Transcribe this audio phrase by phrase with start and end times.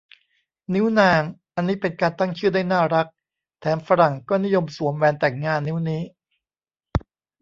[0.73, 1.21] นิ้วนาง
[1.55, 3.07] อันนี้เป็นการตั้งชื่อได้น่ารัก
[3.59, 6.01] แถมฝรั่งก็นิยมสวมแหวนแต่งงานนิ้วนี้